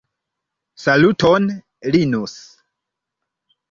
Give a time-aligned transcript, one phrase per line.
[0.73, 2.57] Saluton Linus!